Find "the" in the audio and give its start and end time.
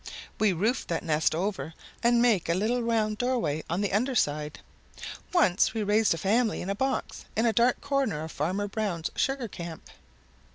3.81-3.93